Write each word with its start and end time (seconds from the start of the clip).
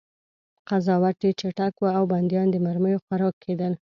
قضاوت 0.67 1.15
ډېر 1.21 1.33
چټک 1.41 1.73
و 1.79 1.85
او 1.97 2.03
بندیان 2.11 2.47
د 2.51 2.55
مرمیو 2.65 3.03
خوراک 3.05 3.35
کېدل 3.43 3.71